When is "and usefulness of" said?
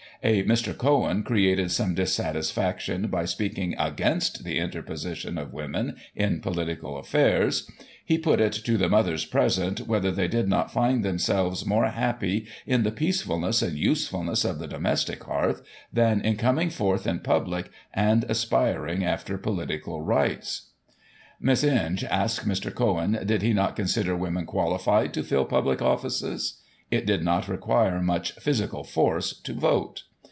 13.63-14.59